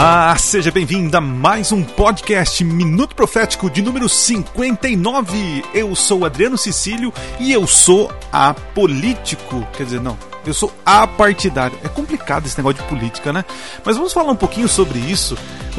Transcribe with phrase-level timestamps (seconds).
[0.00, 5.64] Olá, seja bem-vindo a mais um podcast Minuto Profético de número 59.
[5.74, 9.66] Eu sou Adriano Cecílio e eu sou apolítico.
[9.76, 11.76] Quer dizer, não, eu sou apartidário.
[11.82, 13.44] É complicado esse negócio de política, né?
[13.84, 15.36] Mas vamos falar um pouquinho sobre isso.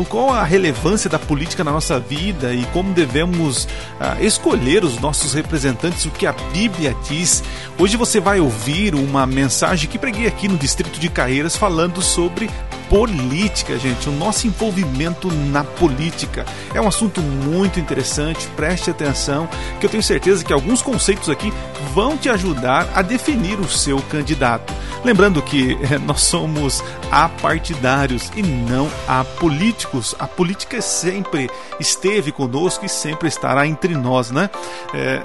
[0.09, 5.34] Qual a relevância da política na nossa vida e como devemos uh, escolher os nossos
[5.34, 7.43] representantes, o que a Bíblia diz.
[7.77, 12.49] Hoje você vai ouvir uma mensagem que preguei aqui no Distrito de Carreiras falando sobre
[12.89, 16.45] política, gente, o nosso envolvimento na política.
[16.73, 19.48] É um assunto muito interessante, preste atenção,
[19.79, 21.53] que eu tenho certeza que alguns conceitos aqui
[21.93, 24.73] vão te ajudar a definir o seu candidato.
[25.03, 30.15] Lembrando que é, nós somos apartidários e não apolíticos.
[30.17, 34.49] A política sempre esteve conosco e sempre estará entre nós, né?
[34.93, 35.21] É,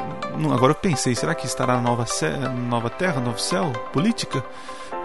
[0.53, 2.05] agora eu pensei, será que estará na nova,
[2.69, 3.73] nova terra, novo céu?
[3.93, 4.45] Política?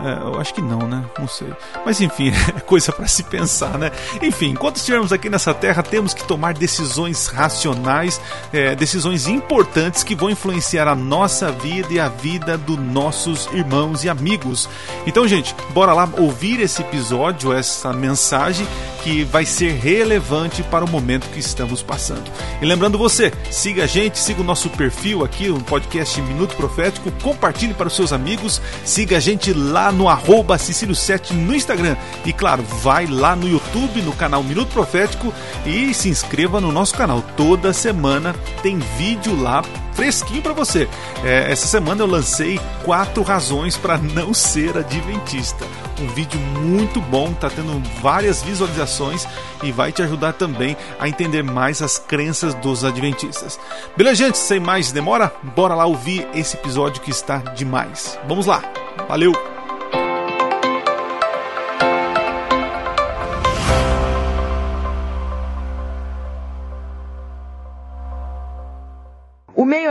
[0.02, 1.04] É, eu acho que não, né?
[1.18, 1.50] Não sei.
[1.86, 3.92] Mas enfim, é coisa para se pensar, né?
[4.22, 8.20] Enfim, enquanto estivermos aqui nessa terra, temos que tomar decisões racionais,
[8.54, 14.04] é, decisões importantes que vão influenciar a nossa vida e a vida dos nossos irmãos
[14.04, 14.70] e amigos.
[15.06, 18.66] Então, gente, bora lá ouvir esse episódio, essa mensagem
[19.04, 22.30] que vai ser relevante para o momento que estamos passando.
[22.62, 27.12] E lembrando você, siga a gente, siga o nosso perfil aqui, no podcast Minuto Profético,
[27.24, 31.96] compartilhe para os seus amigos, siga a gente lá no arroba Cecílio7 no Instagram.
[32.26, 35.34] E claro, vai lá no YouTube, no canal Minuto Profético
[35.66, 37.24] e se inscreva no nosso canal.
[37.36, 39.64] Toda semana tem vídeo lá
[40.00, 40.88] fresquinho para você.
[41.26, 45.66] É, essa semana eu lancei quatro razões para não ser adventista.
[46.00, 49.28] Um vídeo muito bom, tá tendo várias visualizações
[49.62, 53.60] e vai te ajudar também a entender mais as crenças dos adventistas.
[53.98, 54.38] Beleza, gente?
[54.38, 58.18] Sem mais demora, bora lá ouvir esse episódio que está demais.
[58.26, 58.64] Vamos lá.
[59.10, 59.59] Valeu!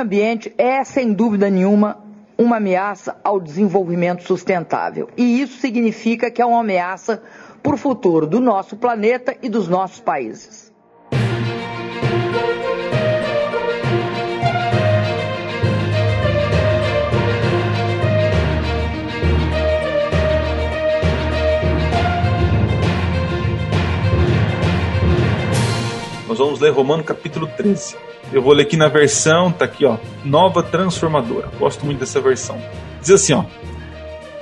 [0.09, 1.99] Ambiente é, sem dúvida nenhuma,
[2.39, 5.11] uma ameaça ao desenvolvimento sustentável.
[5.19, 7.23] E isso significa que é uma ameaça
[7.63, 10.73] para o futuro do nosso planeta e dos nossos países.
[26.29, 27.97] Nós vamos ler Romano capítulo 13.
[28.31, 31.49] Eu vou ler aqui na versão, tá aqui, ó, Nova Transformadora.
[31.59, 32.61] Gosto muito dessa versão.
[33.01, 33.45] Diz assim, ó: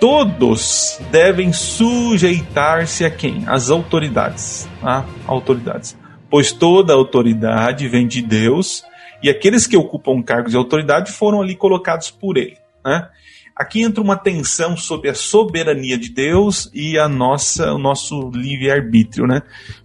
[0.00, 3.44] Todos devem sujeitar-se a quem?
[3.46, 5.06] As autoridades, tá?
[5.28, 5.96] Autoridades.
[6.28, 8.84] Pois toda autoridade vem de Deus,
[9.22, 13.08] e aqueles que ocupam cargos de autoridade foram ali colocados por ele, né?
[13.56, 19.27] Aqui entra uma tensão sobre a soberania de Deus e a nossa, o nosso livre-arbítrio,
[19.27, 19.41] né?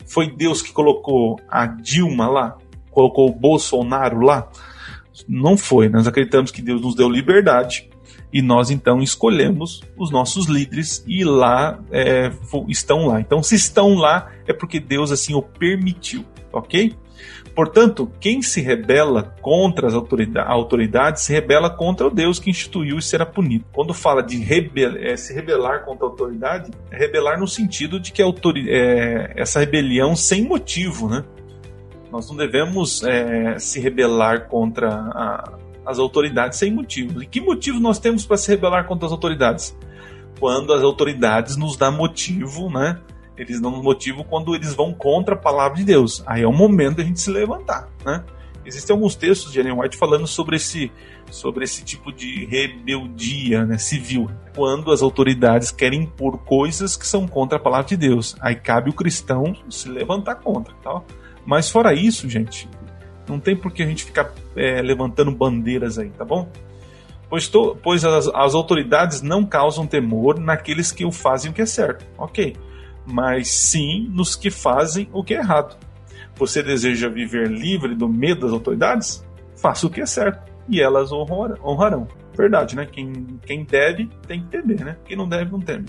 [0.06, 2.58] Foi Deus que colocou a Dilma lá?
[2.90, 4.50] Colocou o Bolsonaro lá?
[5.26, 5.88] Não foi.
[5.88, 7.90] Nós acreditamos que Deus nos deu liberdade
[8.34, 12.30] e nós então escolhemos os nossos líderes e lá é,
[12.68, 13.22] estão lá.
[13.22, 16.94] Então, se estão lá, é porque Deus assim o permitiu, ok?
[17.56, 23.02] Portanto, quem se rebela contra as autoridades se rebela contra o Deus que instituiu e
[23.02, 23.66] será punido.
[23.74, 28.12] Quando fala de rebel é, se rebelar contra a autoridade, é rebelar no sentido de
[28.12, 31.26] que é, essa rebelião sem motivo, né?
[32.10, 35.54] Nós não devemos é, se rebelar contra a,
[35.86, 37.22] as autoridades sem motivo.
[37.22, 39.78] E que motivo nós temos para se rebelar contra as autoridades?
[40.40, 43.00] Quando as autoridades nos dão motivo, né?
[43.42, 46.24] Eles dão motivo quando eles vão contra a palavra de Deus.
[46.28, 48.24] Aí é o momento da gente se levantar, né?
[48.64, 50.92] Existem alguns textos de Ellen White falando sobre esse,
[51.32, 57.28] sobre esse tipo de rebeldia né, civil, quando as autoridades querem impor coisas que são
[57.28, 58.36] contra a palavra de Deus.
[58.40, 60.76] Aí cabe o cristão se levantar contra.
[60.76, 61.02] Tá?
[61.44, 62.70] Mas fora isso, gente,
[63.28, 66.48] não tem por que a gente ficar é, levantando bandeiras aí, tá bom?
[67.28, 71.64] Pois, to, pois as, as autoridades não causam temor naqueles que o fazem o que
[71.64, 72.06] é certo.
[72.16, 72.56] Ok
[73.06, 75.78] mas sim nos que fazem o que é errado.
[76.36, 79.26] Você deseja viver livre do medo das autoridades?
[79.56, 82.08] Faça o que é certo e elas honrarão.
[82.36, 82.88] Verdade, né?
[82.90, 84.98] Quem, quem deve tem que temer, né?
[85.06, 85.88] Quem não deve, não teme.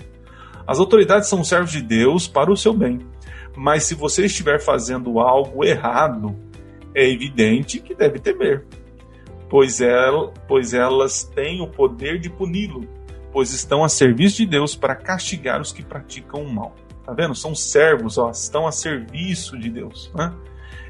[0.67, 2.99] As autoridades são servos de Deus para o seu bem.
[3.55, 6.35] Mas se você estiver fazendo algo errado,
[6.95, 8.65] é evidente que deve temer,
[9.49, 12.87] pois, ela, pois elas têm o poder de puni-lo,
[13.31, 16.75] pois estão a serviço de Deus para castigar os que praticam o mal.
[17.05, 17.35] Tá vendo?
[17.35, 20.11] São servos, ó, estão a serviço de Deus.
[20.15, 20.33] Né?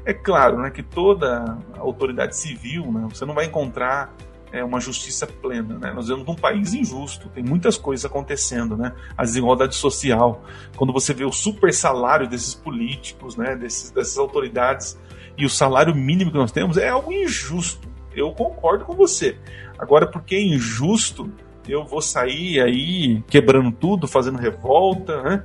[0.04, 4.14] É claro né, que toda autoridade civil, né, você não vai encontrar
[4.54, 5.92] é uma justiça plena, né?
[5.92, 8.92] Nós vivemos num país injusto, tem muitas coisas acontecendo, né?
[9.18, 10.44] A desigualdade social,
[10.76, 13.56] quando você vê o super salário desses políticos, né?
[13.56, 14.96] Desses, dessas autoridades
[15.36, 17.88] e o salário mínimo que nós temos é algo injusto.
[18.14, 19.36] Eu concordo com você.
[19.76, 21.28] Agora, porque é injusto,
[21.68, 25.44] eu vou sair aí quebrando tudo, fazendo revolta, né?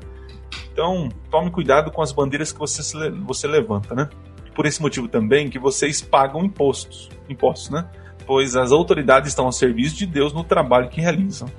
[0.80, 2.82] Então, tome cuidado com as bandeiras que você,
[3.12, 4.10] você levanta, né?
[4.56, 7.90] Por esse motivo também que vocês pagam impostos, impostos, né?
[8.26, 11.52] pois as autoridades estão ao serviço de Deus no trabalho que realizam.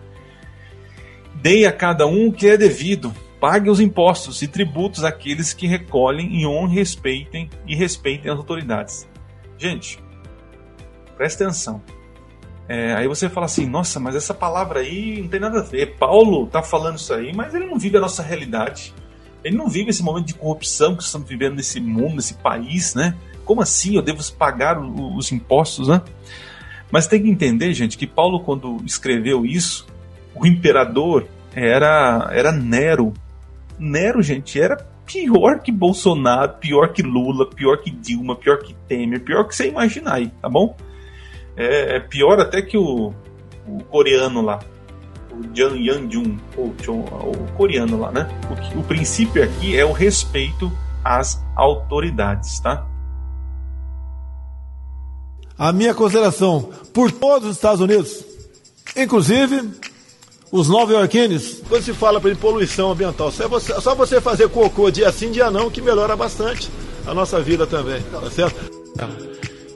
[1.35, 5.67] Dei a cada um o que é devido, pague os impostos e tributos àqueles que
[5.67, 9.07] recolhem e honrem, respeitem e respeitem as autoridades.
[9.59, 10.03] Gente,
[11.17, 11.83] presta atenção.
[12.69, 15.99] É, aí você fala assim, nossa, mas essa palavra aí não tem nada a ver.
[15.99, 18.95] Paulo está falando isso aí, mas ele não vive a nossa realidade.
[19.43, 23.17] Ele não vive esse momento de corrupção que estamos vivendo nesse mundo, nesse país, né?
[23.45, 26.03] Como assim eu devo pagar os impostos, né?
[26.91, 29.87] Mas tem que entender, gente, que Paulo, quando escreveu isso,
[30.35, 33.13] o imperador era, era Nero.
[33.79, 34.77] Nero, gente, era
[35.07, 39.69] pior que Bolsonaro, pior que Lula, pior que Dilma, pior que Temer, pior que você
[39.69, 40.77] imaginar aí, tá bom?
[41.57, 43.13] É, é pior até que o,
[43.67, 44.61] o coreano lá,
[45.41, 48.29] o Jan Yang-jun, o, o, coreano lá, né?
[48.75, 50.71] O, o princípio aqui é o respeito
[51.03, 52.87] às autoridades, tá?
[55.61, 58.25] a minha consideração por todos os Estados Unidos,
[58.97, 59.71] inclusive
[60.51, 61.61] os nova-iorquinos.
[61.69, 65.51] Quando se fala de poluição ambiental, só você, só você fazer cocô dia sim, dia
[65.51, 66.71] não, que melhora bastante
[67.07, 68.59] a nossa vida também, tá certo?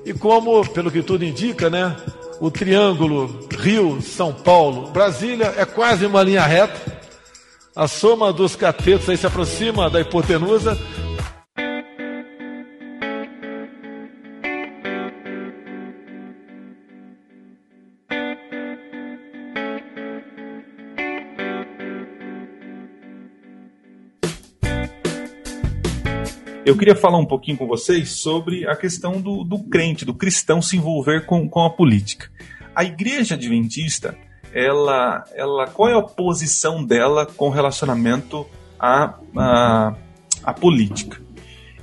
[0.07, 1.95] E como, pelo que tudo indica, né,
[2.41, 6.95] o triângulo Rio-São Paulo, Brasília é quase uma linha reta.
[7.75, 10.79] A soma dos catetos aí se aproxima da hipotenusa.
[26.65, 30.63] Eu queria falar um pouquinho com vocês sobre a questão do, do crente, do cristão
[30.63, 32.31] se envolver com, com a política.
[32.75, 34.17] A igreja adventista,
[34.51, 38.47] ela, ela, qual é a posição dela com relacionamento
[38.81, 39.19] à,
[40.43, 41.21] à política?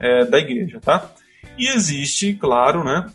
[0.00, 1.08] é, da igreja, tá?
[1.56, 3.06] E existe, claro, né,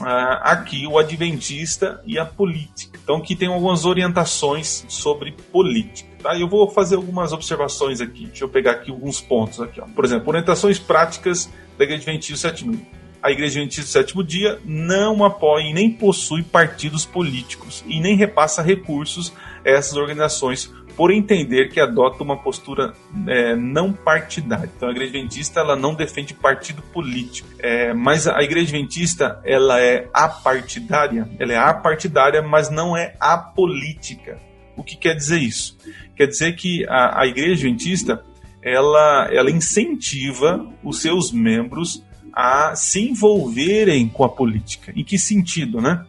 [0.00, 2.98] aqui o adventista e a política.
[3.02, 6.08] Então aqui tem algumas orientações sobre política.
[6.22, 6.38] Tá?
[6.38, 8.26] Eu vou fazer algumas observações aqui.
[8.26, 9.80] Deixa eu pegar aqui alguns pontos aqui.
[9.80, 9.86] Ó.
[9.86, 12.80] Por exemplo, orientações práticas da Igreja Adventista Sétimo
[13.22, 18.16] a Igreja Adventista do Sétimo Dia não apoia e nem possui partidos políticos e nem
[18.16, 19.32] repassa recursos
[19.64, 22.92] a essas organizações por entender que adota uma postura
[23.26, 24.70] é, não partidária.
[24.76, 29.80] Então a Igreja Adventista ela não defende partido político, é, mas a Igreja Adventista ela
[29.80, 34.38] é apartidária, ela é apartidária, mas não é apolítica.
[34.76, 35.76] O que quer dizer isso?
[36.16, 38.24] Quer dizer que a, a Igreja Adventista
[38.62, 44.92] ela, ela incentiva os seus membros a se envolverem com a política.
[44.96, 46.06] Em que sentido, né?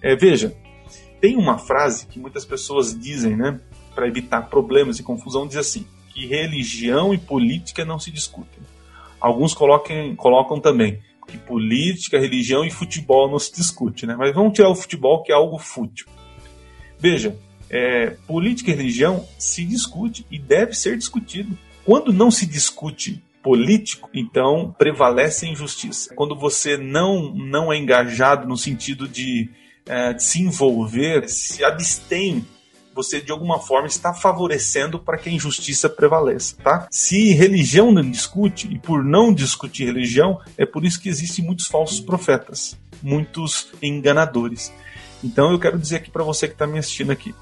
[0.00, 0.56] É, veja,
[1.20, 3.60] tem uma frase que muitas pessoas dizem, né?
[3.96, 8.62] Para evitar problemas e confusão, diz assim: que religião e política não se discutem.
[9.18, 14.14] Alguns coloquem, colocam também que política, religião e futebol não se discute, né?
[14.16, 16.06] Mas vamos tirar o futebol, que é algo fútil.
[16.98, 17.36] Veja,
[17.68, 21.58] é, política e religião se discute e deve ser discutido.
[21.84, 26.14] Quando não se discute político, então prevalece a injustiça.
[26.14, 29.50] Quando você não, não é engajado no sentido de,
[29.84, 32.44] é, de se envolver, se abstém
[32.96, 36.88] você de alguma forma está favorecendo para que a injustiça prevaleça, tá?
[36.90, 41.66] Se religião não discute, e por não discutir religião, é por isso que existem muitos
[41.66, 44.72] falsos profetas, muitos enganadores.
[45.22, 47.34] Então eu quero dizer aqui para você que está me assistindo aqui,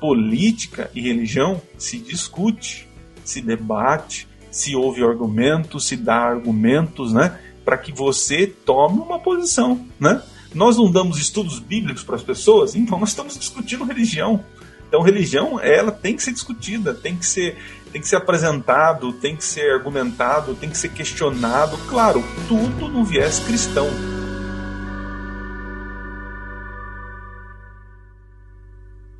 [0.00, 2.88] política e religião se discute,
[3.24, 7.38] se debate, se ouve argumentos, se dá argumentos, né?
[7.64, 10.20] Para que você tome uma posição, né?
[10.54, 14.42] Nós não damos estudos bíblicos para as pessoas, então nós estamos discutindo religião.
[14.88, 17.56] Então, religião, ela tem que ser discutida, tem que ser,
[17.92, 21.76] tem que ser apresentado, tem que ser argumentado, tem que ser questionado.
[21.88, 23.88] Claro, tudo no viés cristão.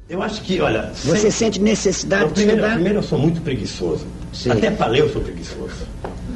[0.08, 0.92] Eu acho que, olha.
[0.94, 1.30] Você sempre...
[1.32, 4.06] sente necessidade não, primeiro, de primeiro, eu sou muito preguiçoso.
[4.32, 4.50] Sim.
[4.50, 5.86] Até para ler eu sou preguiçoso.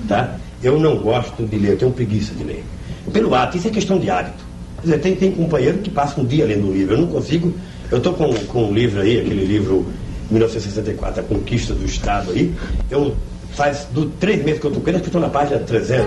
[0.08, 0.36] Tá?
[0.60, 2.64] Eu não gosto de ler, eu tenho preguiça de ler.
[3.12, 4.44] Pelo hábito, isso é questão de hábito.
[4.76, 6.94] Quer dizer, tem, tem companheiro que passa um dia lendo um livro.
[6.94, 7.54] Eu não consigo.
[7.90, 9.84] Eu estou com, com um livro aí, aquele livro
[10.30, 12.54] 1964, A Conquista do Estado aí.
[12.88, 13.16] Eu
[13.52, 16.06] faz do três meses que eu estou com ele, que estou na página 300.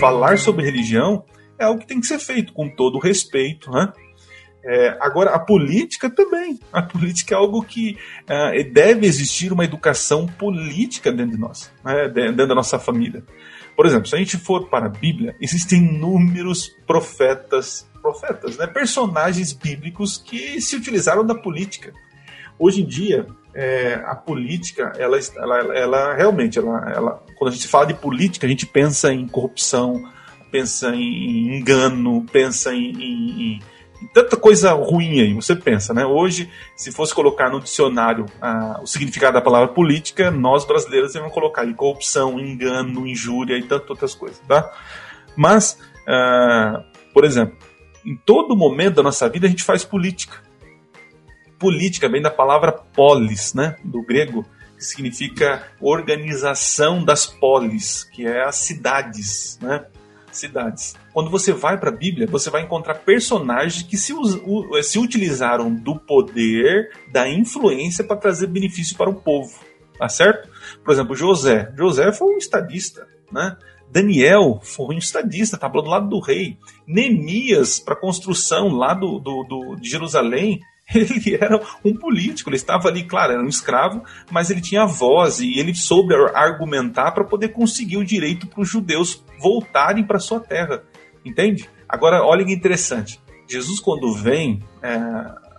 [0.00, 1.24] Falar sobre religião
[1.58, 3.92] é algo que tem que ser feito com todo respeito, né?
[4.64, 6.58] É, agora, a política também.
[6.72, 12.08] A política é algo que é, deve existir uma educação política dentro de nós, né?
[12.08, 13.22] dentro da nossa família.
[13.76, 18.66] Por exemplo, se a gente for para a Bíblia, existem inúmeros profetas, profetas, né?
[18.66, 21.92] personagens bíblicos que se utilizaram da política.
[22.58, 27.68] Hoje em dia, é, a política, ela, ela, ela realmente, ela, ela, quando a gente
[27.68, 30.10] fala de política, a gente pensa em corrupção,
[30.50, 33.62] pensa em engano, pensa em, em, em
[34.12, 36.04] tanta coisa ruim aí, você pensa, né?
[36.04, 41.34] Hoje, se fosse colocar no dicionário ah, o significado da palavra política, nós brasileiros devemos
[41.34, 44.70] colocar aí corrupção, engano, injúria e tantas outras coisas, tá?
[45.36, 47.56] Mas, ah, por exemplo,
[48.04, 50.42] em todo momento da nossa vida a gente faz política.
[51.58, 53.76] Política vem da palavra polis, né?
[53.82, 54.44] Do grego,
[54.76, 59.86] que significa organização das polis, que é as cidades, né?
[60.36, 60.94] Cidades.
[61.12, 64.12] Quando você vai para a Bíblia, você vai encontrar personagens que se,
[64.82, 69.52] se utilizaram do poder, da influência para trazer benefício para o povo.
[69.98, 70.48] Tá certo?
[70.84, 71.72] Por exemplo, José.
[71.76, 73.56] José foi um estadista, né?
[73.90, 76.58] Daniel foi um estadista, estava do lado do rei.
[76.86, 80.60] Neemias, para a construção lá do, do, do, de Jerusalém,
[80.94, 85.40] ele era um político, ele estava ali, claro, era um escravo, mas ele tinha voz
[85.40, 90.40] e ele soube argumentar para poder conseguir o direito para os judeus voltarem para sua
[90.40, 90.82] terra,
[91.24, 91.68] entende?
[91.88, 93.20] Agora, olha que interessante.
[93.48, 94.96] Jesus, quando vem é,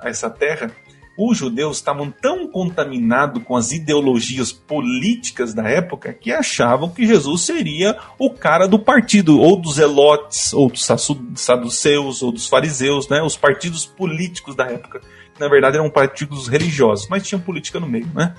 [0.01, 0.71] a essa terra,
[1.17, 7.41] os judeus estavam tão contaminados com as ideologias políticas da época que achavam que Jesus
[7.41, 10.87] seria o cara do partido, ou dos elotes, ou dos
[11.35, 13.21] saduceus, ou dos fariseus, né?
[13.23, 15.01] os partidos políticos da época.
[15.39, 18.07] Na verdade, eram partidos religiosos, mas tinha política no meio.
[18.13, 18.35] Né?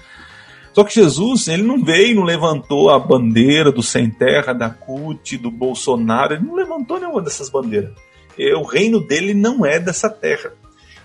[0.73, 5.37] Só que Jesus, ele não veio, não levantou a bandeira do Sem Terra, da CUT,
[5.39, 7.93] do Bolsonaro, ele não levantou nenhuma dessas bandeiras.
[8.57, 10.53] O reino dele não é dessa terra.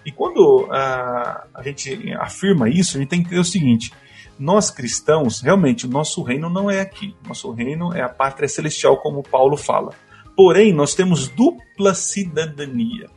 [0.06, 3.92] E quando a, a gente afirma isso, a gente tem que entender o seguinte:
[4.38, 7.16] nós cristãos, realmente, o nosso reino não é aqui.
[7.28, 9.92] Nosso reino é a pátria celestial, como Paulo fala.
[10.36, 13.10] Porém, nós temos dupla cidadania.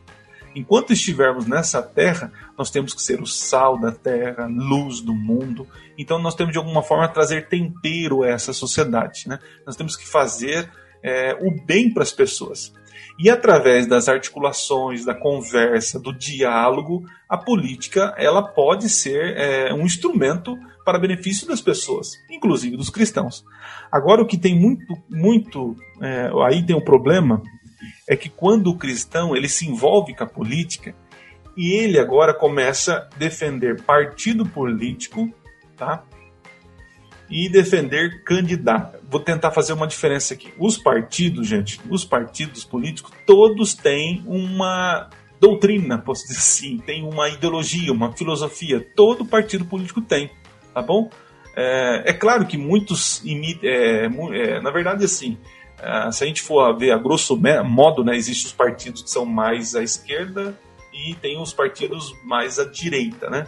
[0.56, 5.68] Enquanto estivermos nessa terra, nós temos que ser o sal da terra, luz do mundo.
[5.98, 9.28] Então, nós temos de alguma forma trazer tempero a essa sociedade.
[9.28, 9.38] Né?
[9.66, 10.66] Nós temos que fazer
[11.02, 12.72] é, o bem para as pessoas.
[13.18, 19.82] E através das articulações, da conversa, do diálogo, a política ela pode ser é, um
[19.82, 23.44] instrumento para benefício das pessoas, inclusive dos cristãos.
[23.92, 27.42] Agora o que tem muito, muito, é, aí tem um problema,
[28.08, 30.94] é que quando o cristão ele se envolve com a política
[31.56, 35.32] e ele agora começa a defender partido político,
[35.76, 36.04] tá?
[37.30, 38.98] e defender candidato.
[39.10, 40.52] Vou tentar fazer uma diferença aqui.
[40.58, 45.10] Os partidos, gente, os partidos políticos, todos têm uma
[45.40, 48.86] doutrina, posso dizer assim, tem uma ideologia, uma filosofia.
[48.94, 50.30] Todo partido político tem,
[50.72, 51.10] tá bom?
[51.54, 55.36] É, é claro que muitos imitam, é, é, na verdade, assim,
[55.78, 59.26] é, se a gente for ver a grosso modo, né, existem os partidos que são
[59.26, 60.58] mais à esquerda
[60.92, 63.46] e tem os partidos mais à direita, né?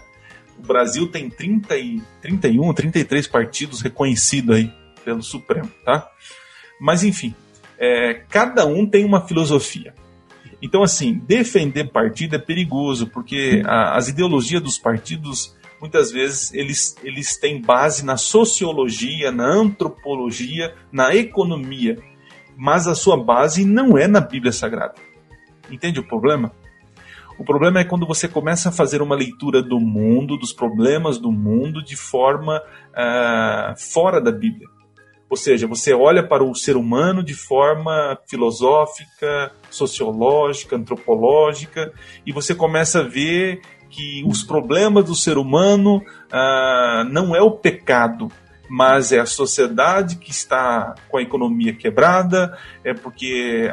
[0.59, 4.73] O Brasil tem 30 e, 31, 33 partidos reconhecidos aí
[5.05, 6.11] pelo Supremo, tá?
[6.81, 7.35] Mas enfim,
[7.79, 9.95] é, cada um tem uma filosofia.
[10.61, 16.97] Então, assim, defender partido é perigoso, porque a, as ideologias dos partidos, muitas vezes, eles,
[17.05, 21.97] eles têm base na sociologia, na antropologia, na economia,
[22.59, 24.97] mas a sua base não é na Bíblia Sagrada.
[25.71, 26.50] Entende o problema?
[27.38, 31.31] O problema é quando você começa a fazer uma leitura do mundo, dos problemas do
[31.31, 34.67] mundo, de forma uh, fora da Bíblia.
[35.31, 41.93] Ou seja, você olha para o ser humano de forma filosófica, sociológica, antropológica,
[42.27, 47.53] e você começa a ver que os problemas do ser humano uh, não é o
[47.53, 48.33] pecado,
[48.69, 53.71] mas é a sociedade que está com a economia quebrada, é porque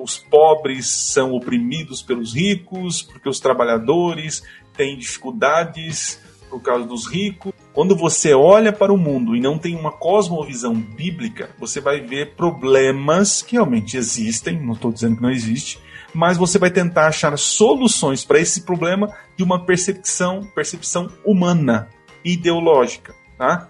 [0.00, 4.42] os pobres são oprimidos pelos ricos, porque os trabalhadores
[4.76, 7.52] têm dificuldades por causa dos ricos.
[7.72, 12.34] Quando você olha para o mundo e não tem uma cosmovisão bíblica, você vai ver
[12.34, 15.78] problemas que realmente existem, não estou dizendo que não existe,
[16.14, 21.90] mas você vai tentar achar soluções para esse problema de uma percepção, percepção humana,
[22.24, 23.68] ideológica, tá?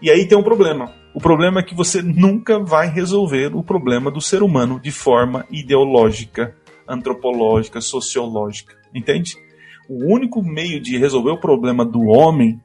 [0.00, 0.92] E aí tem um problema.
[1.14, 5.46] O problema é que você nunca vai resolver o problema do ser humano de forma
[5.50, 6.54] ideológica,
[6.86, 8.76] antropológica, sociológica.
[8.94, 9.36] Entende?
[9.88, 12.60] O único meio de resolver o problema do homem,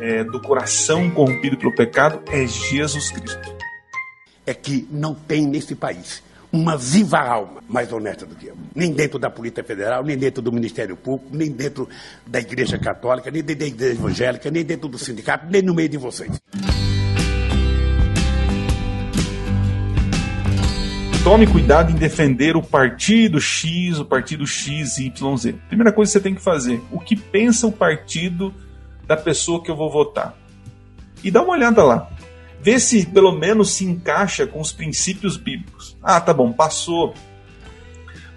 [0.00, 3.54] é, do coração corrompido pelo pecado, é Jesus Cristo.
[4.46, 6.23] É que não tem nesse país
[6.54, 8.56] uma viva alma mais honesta do que eu.
[8.74, 11.88] Nem dentro da Polícia Federal, nem dentro do Ministério Público, nem dentro
[12.24, 15.88] da Igreja Católica, nem dentro da Igreja Evangélica, nem dentro do sindicato, nem no meio
[15.88, 16.40] de vocês.
[21.24, 25.54] Tome cuidado em defender o partido X, o partido XYZ.
[25.66, 28.54] Primeira coisa que você tem que fazer: o que pensa o partido
[29.08, 30.36] da pessoa que eu vou votar?
[31.24, 32.10] E dá uma olhada lá
[32.64, 35.83] vê se pelo menos se encaixa com os princípios bíblicos.
[36.04, 37.14] Ah, tá bom, passou.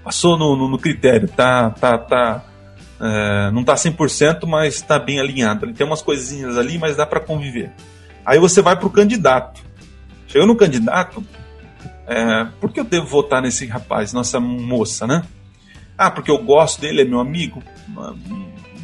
[0.03, 2.45] Passou no, no, no critério, tá, tá, tá.
[2.99, 5.71] É, não tá 100%, mas tá bem alinhado.
[5.73, 7.73] Tem umas coisinhas ali, mas dá para conviver.
[8.25, 9.61] Aí você vai pro candidato.
[10.27, 11.23] Chegou no candidato,
[12.07, 15.23] é, por que eu devo votar nesse rapaz, nossa moça, né?
[15.97, 17.61] Ah, porque eu gosto dele, é meu amigo.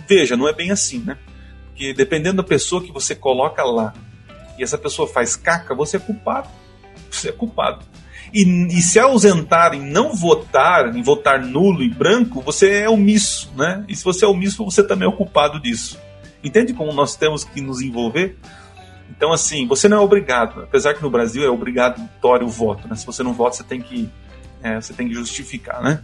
[0.07, 1.17] Veja, não é bem assim, né?
[1.69, 3.93] Porque dependendo da pessoa que você coloca lá
[4.57, 6.49] e essa pessoa faz caca, você é culpado.
[7.09, 7.85] Você é culpado.
[8.33, 13.53] E, e se ausentar em não votar, em votar nulo e branco, você é omisso,
[13.55, 13.85] né?
[13.87, 15.99] E se você é omisso, você também é o culpado disso.
[16.43, 18.35] Entende como nós temos que nos envolver?
[19.15, 22.95] Então, assim, você não é obrigado, apesar que no Brasil é obrigatório o voto, né?
[22.95, 24.09] Se você não vota, você tem que,
[24.63, 26.03] é, você tem que justificar, né?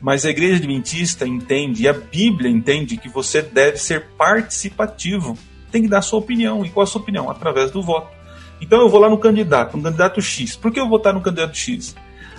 [0.00, 5.36] Mas a igreja adventista entende, e a Bíblia entende, que você deve ser participativo
[5.70, 6.64] tem que dar sua opinião.
[6.64, 7.30] E qual a sua opinião?
[7.30, 8.15] Através do voto.
[8.60, 10.56] Então eu vou lá no candidato, no candidato X.
[10.56, 11.94] Por que eu vou votar no candidato X?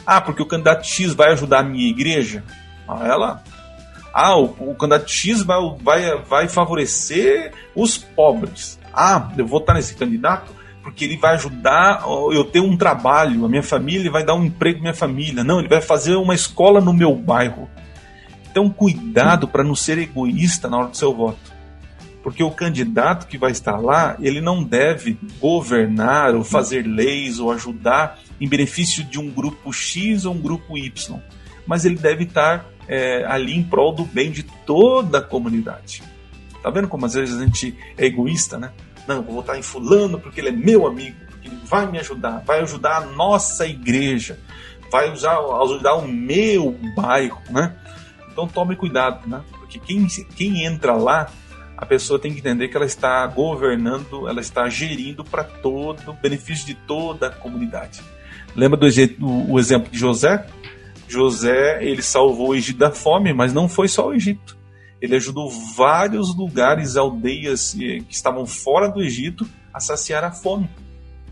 [0.06, 2.43] Ah, porque o candidato X vai ajudar a minha igreja?
[2.88, 3.43] Ah, ela.
[4.13, 8.80] Ah, o, o candidato X vai, vai, vai favorecer os pobres.
[8.93, 13.49] Ah, eu vou votar nesse candidato porque ele vai ajudar eu ter um trabalho, a
[13.49, 15.43] minha família, vai dar um emprego à minha família.
[15.43, 17.69] Não, ele vai fazer uma escola no meu bairro.
[18.49, 21.57] Então, cuidado para não ser egoísta na hora do seu voto
[22.28, 27.54] porque o candidato que vai estar lá, ele não deve governar ou fazer leis ou
[27.54, 31.22] ajudar em benefício de um grupo X ou um grupo Y,
[31.66, 36.04] mas ele deve estar é, ali em prol do bem de toda a comunidade.
[36.62, 38.74] Tá vendo como às vezes a gente é egoísta, né?
[39.08, 42.44] Não, vou votar em fulano porque ele é meu amigo, porque ele vai me ajudar,
[42.46, 44.38] vai ajudar a nossa igreja,
[44.92, 47.74] vai usar, ajudar o meu bairro, né?
[48.30, 49.42] Então tome cuidado, né?
[49.62, 51.32] Porque quem, quem entra lá
[51.78, 56.66] a pessoa tem que entender que ela está governando, ela está gerindo para todo benefício
[56.66, 58.02] de toda a comunidade.
[58.56, 60.48] Lembra do, do o exemplo de José?
[61.08, 64.58] José ele salvou o Egito da fome, mas não foi só o Egito.
[65.00, 70.68] Ele ajudou vários lugares, aldeias eh, que estavam fora do Egito a saciar a fome.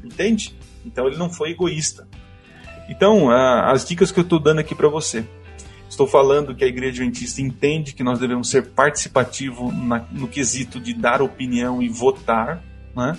[0.03, 0.55] Entende?
[0.85, 2.07] Então ele não foi egoísta.
[2.87, 5.25] Então, as dicas que eu estou dando aqui para você.
[5.95, 9.71] Estou falando que a Igreja Adventista entende que nós devemos ser participativo
[10.11, 12.61] no quesito de dar opinião e votar,
[12.93, 13.17] né?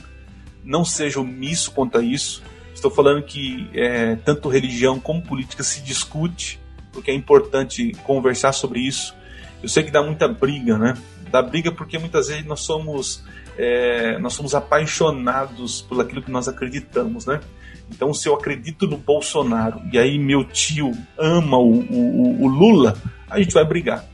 [0.63, 2.43] não seja omisso quanto a isso.
[2.75, 6.61] Estou falando que é, tanto religião como política se discute,
[6.93, 9.15] porque é importante conversar sobre isso.
[9.63, 10.99] Eu sei que dá muita briga, né?
[11.31, 13.25] Dá briga porque muitas vezes nós somos,
[13.57, 17.41] é, nós somos apaixonados por aquilo que nós acreditamos, né?
[17.91, 22.97] Então, se eu acredito no Bolsonaro e aí meu tio ama o, o, o Lula,
[23.31, 24.05] a gente vai brigar,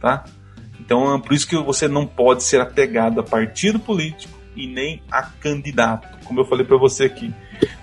[0.00, 0.24] tá?
[0.80, 5.02] Então, é por isso que você não pode ser apegado a partido político e nem
[5.10, 7.32] a candidato, como eu falei para você aqui,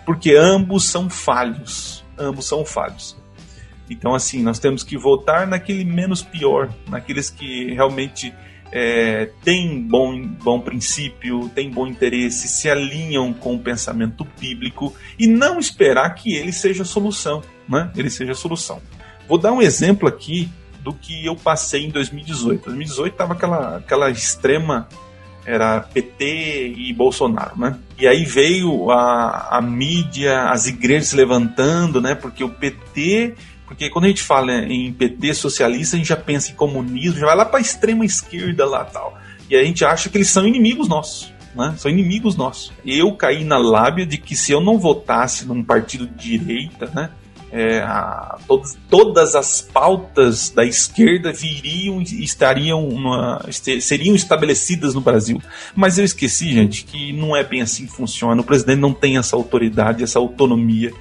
[0.06, 3.18] porque ambos são falhos, ambos são falhos.
[3.90, 8.34] Então, assim, nós temos que votar naquele menos pior, naqueles que realmente
[8.72, 9.30] é,
[9.88, 16.10] bom, bom princípio, têm bom interesse, se alinham com o pensamento bíblico e não esperar
[16.16, 17.92] que ele seja a solução, né?
[17.96, 18.82] Ele seja a solução.
[19.28, 22.66] Vou dar um exemplo aqui do que eu passei em 2018.
[22.66, 24.88] 2018 estava aquela, aquela extrema
[25.46, 27.78] era PT e Bolsonaro, né?
[27.98, 32.16] E aí veio a, a mídia, as igrejas levantando, né?
[32.16, 33.36] Porque o PT
[33.72, 37.26] porque quando a gente fala em PT socialista, a gente já pensa em comunismo, já
[37.26, 39.18] vai lá para a extrema esquerda lá tal.
[39.50, 41.34] E a gente acha que eles são inimigos nossos.
[41.56, 41.74] né?
[41.78, 42.74] São inimigos nossos.
[42.86, 47.12] Eu caí na lábia de que se eu não votasse num partido de direita, né?
[47.54, 53.46] É, a, todas, todas as pautas da esquerda viriam e estariam uma,
[53.82, 55.42] seriam estabelecidas no Brasil.
[55.76, 58.40] Mas eu esqueci, gente, que não é bem assim que funciona.
[58.40, 60.94] O presidente não tem essa autoridade, essa autonomia.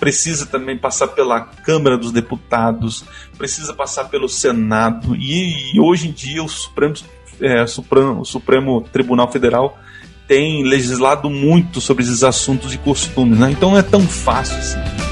[0.00, 3.04] Precisa também passar pela Câmara dos Deputados,
[3.36, 5.14] precisa passar pelo Senado.
[5.14, 6.94] E, e hoje em dia o Supremo,
[7.40, 9.78] é, Supremo, o Supremo Tribunal Federal
[10.26, 13.50] tem legislado muito sobre esses assuntos e costumes, né?
[13.50, 15.07] Então não é tão fácil assim.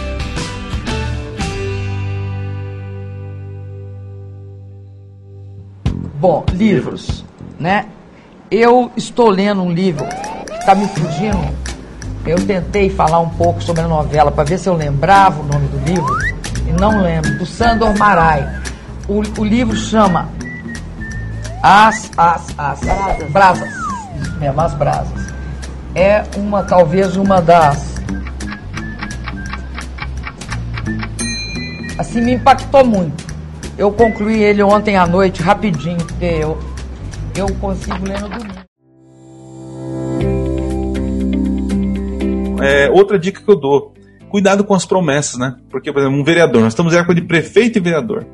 [6.18, 7.22] Bom, livros,
[7.60, 7.84] né?
[8.50, 10.06] Eu estou lendo um livro
[10.46, 11.54] que está me fugindo.
[12.24, 15.68] Eu tentei falar um pouco sobre a novela para ver se eu lembrava o nome
[15.68, 16.16] do livro
[16.66, 17.36] e não lembro.
[17.36, 18.48] Do Sandor Marai.
[19.06, 20.30] O, o livro chama
[21.62, 23.30] As, As, As, Brasas.
[23.30, 23.68] Brasas.
[24.22, 25.32] Isso mesmo, As Brasas.
[25.94, 27.94] É uma, talvez, uma das.
[31.98, 33.25] Assim, me impactou muito
[33.78, 36.58] eu concluí ele ontem à noite, rapidinho, porque eu,
[37.36, 38.66] eu consigo ler no domingo.
[42.62, 43.92] É, outra dica que eu dou:
[44.30, 45.56] cuidado com as promessas, né?
[45.70, 48.26] Porque, por exemplo, um vereador, nós estamos em época de prefeito e vereador.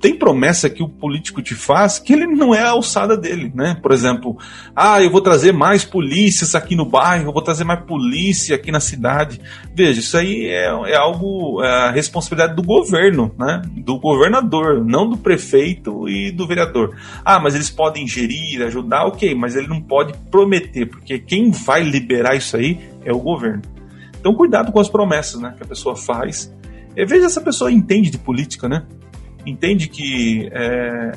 [0.00, 3.76] Tem promessa que o político te faz que ele não é a alçada dele, né?
[3.82, 4.38] Por exemplo,
[4.74, 8.72] ah, eu vou trazer mais polícias aqui no bairro, eu vou trazer mais polícia aqui
[8.72, 9.38] na cidade.
[9.74, 13.60] Veja, isso aí é, é algo, é a responsabilidade do governo, né?
[13.76, 16.96] Do governador, não do prefeito e do vereador.
[17.22, 21.82] Ah, mas eles podem gerir, ajudar, ok, mas ele não pode prometer, porque quem vai
[21.82, 23.62] liberar isso aí é o governo.
[24.18, 25.54] Então, cuidado com as promessas, né?
[25.58, 26.50] Que a pessoa faz.
[26.96, 28.84] E veja se a pessoa entende de política, né?
[29.46, 31.12] Entende que é,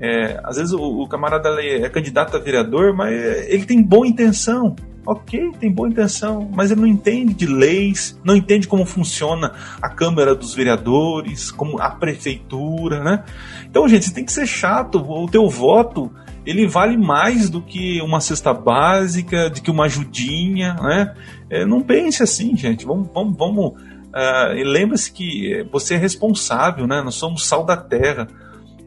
[0.00, 3.14] é, às vezes o, o, camarada é candidato a vereador, mas
[3.48, 4.74] ele tem boa intenção.
[5.06, 9.90] Ok, tem boa intenção, mas ele não entende de leis, não entende como funciona a
[9.90, 13.22] Câmara dos Vereadores, como a prefeitura, né?
[13.68, 14.98] Então, gente, você tem que ser chato.
[14.98, 16.10] O teu voto
[16.46, 21.14] ele vale mais do que uma cesta básica, de que uma ajudinha, né?
[21.50, 22.86] É, não pense assim, gente.
[22.86, 23.72] Vamos, vamos, vamos
[24.14, 27.02] Uh, e lembre-se que você é responsável, né?
[27.02, 28.28] Nós somos sal da terra.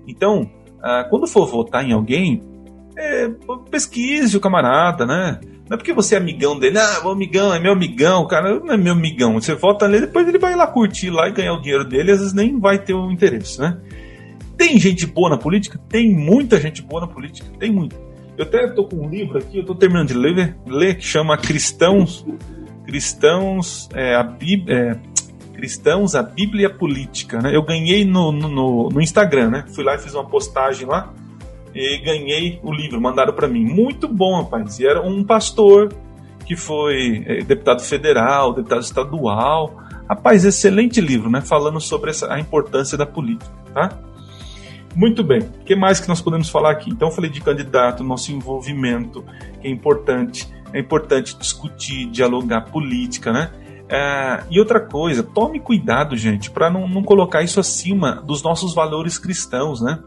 [0.08, 2.42] Então, uh, quando for votar em alguém,
[2.98, 3.30] é,
[3.70, 5.42] pesquise o camarada, né?
[5.70, 8.74] Não é porque você é amigão dele, ah, o amigão é meu amigão, cara, não
[8.74, 9.34] é meu amigão.
[9.34, 12.20] Você vota nele, depois ele vai lá curtir lá e ganhar o dinheiro dele, às
[12.20, 13.78] vezes nem vai ter o interesse, né?
[14.58, 15.78] Tem gente boa na política?
[15.90, 17.98] Tem muita gente boa na política, tem muito.
[18.38, 21.38] Eu até tô com um livro aqui, eu tô terminando de ler, ler que chama
[21.38, 22.26] Cristãos
[22.88, 27.56] Cristãos, é, a Bíblia, é, cristãos, a Bíblia política, né?
[27.56, 29.66] Eu ganhei no, no, no, Instagram, né?
[29.76, 31.14] Fui lá e fiz uma postagem lá
[31.76, 33.66] e ganhei o livro, mandaram para mim.
[33.66, 34.80] Muito bom, rapaz.
[34.80, 35.94] E era um pastor
[36.46, 39.84] que foi é, deputado federal, deputado estadual.
[40.08, 41.42] Rapaz, excelente livro, né?
[41.42, 44.00] Falando sobre essa, a importância da política, tá?
[44.96, 45.42] Muito bem.
[45.42, 46.90] O que mais que nós podemos falar aqui?
[46.90, 49.24] Então, eu falei de candidato, nosso envolvimento,
[49.62, 50.48] que é importante.
[50.74, 53.52] É importante discutir, dialogar política, né?
[53.90, 58.74] É, e outra coisa, tome cuidado, gente, para não, não colocar isso acima dos nossos
[58.74, 60.00] valores cristãos, né?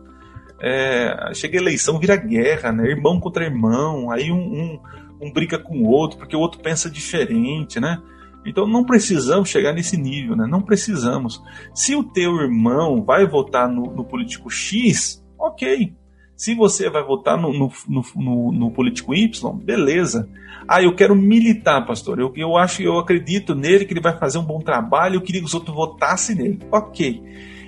[0.61, 2.87] É, chega a eleição, vira guerra, né?
[2.89, 4.81] Irmão contra irmão, aí um, um,
[5.23, 8.03] um briga com o outro porque o outro pensa diferente, né?
[8.45, 10.47] Então não precisamos chegar nesse nível, né?
[10.47, 11.43] Não precisamos.
[11.75, 15.95] Se o teu irmão vai votar no, no político X, ok.
[16.41, 17.71] Se você vai votar no, no,
[18.17, 20.27] no, no, político Y, beleza.
[20.67, 22.19] Ah, eu quero militar, pastor.
[22.19, 25.17] Eu, eu acho, eu acredito nele que ele vai fazer um bom trabalho.
[25.17, 26.59] Eu queria que os outros votassem nele.
[26.73, 27.23] Ok.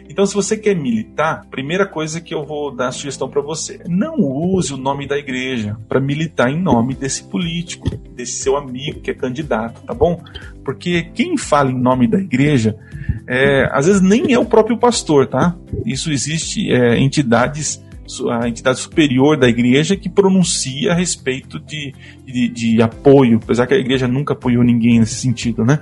[0.08, 4.14] Então, se você quer militar, primeira coisa que eu vou dar sugestão para você: não
[4.18, 9.10] use o nome da igreja para militar em nome desse político, desse seu amigo que
[9.10, 10.18] é candidato, tá bom?
[10.64, 12.74] Porque quem fala em nome da igreja,
[13.28, 15.54] é, às vezes nem é o próprio pastor, tá?
[15.84, 17.82] Isso existe é, entidades
[18.30, 23.74] a entidade superior da igreja que pronuncia a respeito de, de, de, apoio, apesar que
[23.74, 25.80] a igreja nunca apoiou ninguém nesse sentido, né?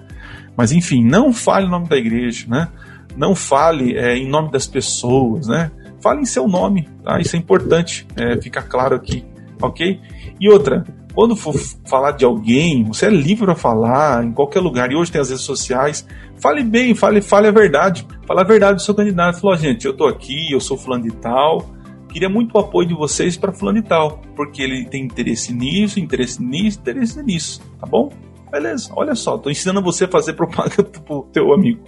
[0.57, 2.69] Mas enfim, não fale em nome da igreja, né?
[3.17, 5.71] Não fale é, em nome das pessoas, né?
[6.03, 7.19] Fale em seu nome, tá?
[7.21, 9.25] Isso é importante, é, fica claro aqui,
[9.61, 9.99] ok?
[10.39, 11.55] E outra, quando for
[11.87, 14.93] falar de alguém, você é livre para falar em qualquer lugar.
[14.93, 16.07] E hoje tem as redes sociais.
[16.41, 18.07] Fale bem, fale, fale a verdade.
[18.27, 19.41] Fale a verdade do seu candidato.
[19.41, 21.80] Falou, gente, eu tô aqui, eu sou fulano de tal
[22.11, 25.99] queria muito o apoio de vocês para fulano e tal, porque ele tem interesse nisso,
[25.99, 28.11] interesse nisso, interesse nisso, tá bom?
[28.51, 31.81] Beleza, olha só, estou ensinando você a fazer propaganda pro teu amigo.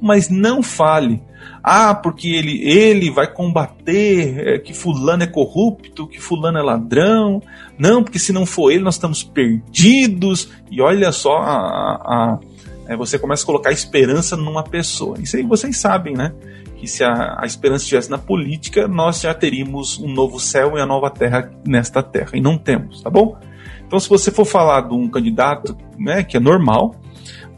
[0.00, 1.20] Mas não fale,
[1.62, 7.42] ah, porque ele, ele vai combater é, que fulano é corrupto, que fulano é ladrão.
[7.76, 10.48] Não, porque se não for ele, nós estamos perdidos.
[10.70, 12.38] E olha só, a, a,
[12.88, 15.18] é, você começa a colocar esperança numa pessoa.
[15.20, 16.32] Isso aí vocês sabem, né?
[16.76, 20.80] Que se a, a esperança estivesse na política, nós já teríamos um novo céu e
[20.80, 22.30] a nova terra nesta terra.
[22.34, 23.38] E não temos, tá bom?
[23.86, 26.94] Então, se você for falar de um candidato, né, que é normal,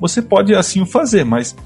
[0.00, 1.56] você pode assim o fazer, mas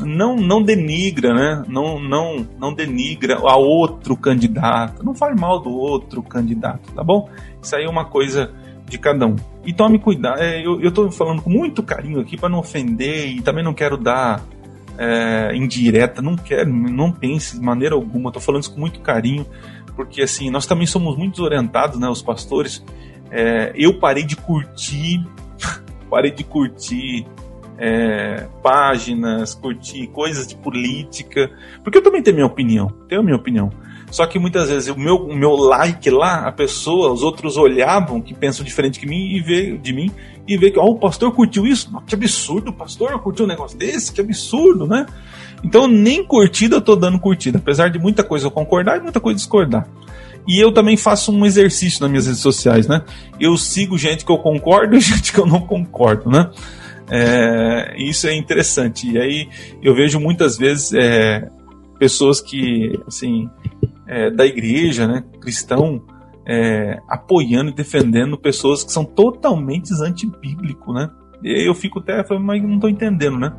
[0.00, 1.64] não não denigra, né?
[1.68, 5.04] Não não não denigra a outro candidato.
[5.04, 7.28] Não fale mal do outro candidato, tá bom?
[7.60, 8.52] Isso aí é uma coisa
[8.88, 9.36] de cada um.
[9.64, 10.40] E tome cuidado.
[10.40, 13.74] É, eu, eu tô falando com muito carinho aqui para não ofender e também não
[13.74, 14.42] quero dar
[14.96, 16.22] é, indireta.
[16.22, 18.32] Não quero, não pense de maneira alguma.
[18.32, 19.46] Tô falando isso com muito carinho
[19.98, 22.08] porque assim nós também somos muito desorientados, né?
[22.08, 22.84] Os pastores
[23.32, 25.26] é, eu parei de curtir,
[26.08, 27.26] parei de curtir
[27.76, 31.50] é, páginas, curtir coisas de política,
[31.82, 33.70] porque eu também tenho minha opinião, tenho minha opinião.
[34.10, 38.20] Só que muitas vezes o meu, o meu like lá, a pessoa, os outros olhavam
[38.20, 40.10] que pensam diferente de mim e vê de mim
[40.46, 43.78] e vê que oh, o pastor curtiu isso, que absurdo, o pastor curtiu um negócio
[43.78, 45.06] desse, que absurdo, né?
[45.62, 49.20] Então nem curtida eu tô dando curtida, apesar de muita coisa eu concordar e muita
[49.20, 49.86] coisa discordar.
[50.46, 53.02] E eu também faço um exercício nas minhas redes sociais, né?
[53.38, 56.50] Eu sigo gente que eu concordo e gente que eu não concordo, né?
[57.10, 59.10] É, isso é interessante.
[59.10, 59.48] E aí
[59.82, 61.48] eu vejo muitas vezes é,
[61.98, 63.48] pessoas que, assim,
[64.08, 66.02] é, da igreja, né, cristão,
[66.46, 71.10] é, apoiando e defendendo pessoas que são totalmente antibíblico, né?
[71.44, 73.52] E eu fico até falando, mas não estou entendendo, né?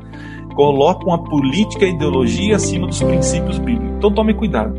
[0.54, 3.96] Colocam a política e a ideologia acima dos princípios bíblicos.
[3.96, 4.74] Então tome cuidado.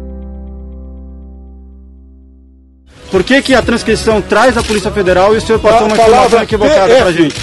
[3.09, 6.43] Por que, que a transcrição traz a Polícia Federal e o senhor passou uma informação
[6.43, 7.35] equivocada pra gente?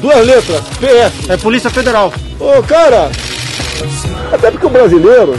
[0.00, 1.30] Duas letras, PS.
[1.30, 2.12] É Polícia Federal.
[2.40, 3.10] Ô, cara,
[4.32, 5.34] até porque o brasileiro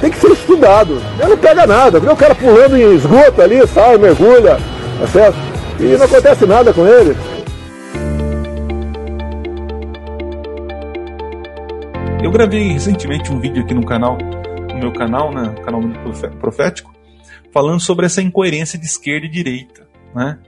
[0.00, 1.00] tem que ser estudado.
[1.18, 4.56] Ele não pega nada, vê o cara pulando em esgoto ali, sai, mergulha,
[5.00, 5.38] tá certo?
[5.80, 7.16] E não acontece nada com ele.
[12.22, 15.80] Eu gravei recentemente um vídeo aqui no canal, no meu canal, né, canal
[16.40, 16.92] profético,
[17.52, 19.88] falando sobre essa incoerência de esquerda e direita.
[20.14, 20.38] Né?